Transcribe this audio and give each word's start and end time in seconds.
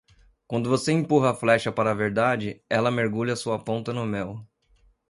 Quando 0.47 0.67
você 0.67 0.91
empurra 0.91 1.29
a 1.29 1.33
flecha 1.35 1.71
para 1.71 1.91
a 1.91 1.93
verdade, 1.93 2.59
ela 2.67 2.89
mergulha 2.89 3.35
sua 3.35 3.63
ponta 3.63 3.93
no 3.93 4.03
mel. 4.03 4.43